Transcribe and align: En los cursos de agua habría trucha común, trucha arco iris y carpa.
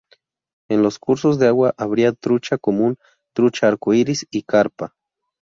En 0.67 0.81
los 0.81 0.97
cursos 0.97 1.37
de 1.37 1.45
agua 1.45 1.75
habría 1.77 2.11
trucha 2.11 2.57
común, 2.57 2.97
trucha 3.33 3.67
arco 3.67 3.93
iris 3.93 4.25
y 4.31 4.41
carpa. 4.41 4.95